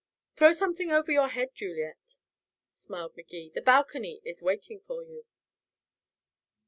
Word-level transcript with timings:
"Throw 0.35 0.51
something 0.51 0.89
over 0.89 1.11
your 1.11 1.27
head, 1.27 1.53
Juliet," 1.53 2.17
smiled 2.71 3.15
Magee, 3.15 3.51
"the 3.53 3.61
balcony 3.61 4.19
is 4.25 4.41
waiting 4.41 4.79
for 4.87 5.03
you." 5.03 5.27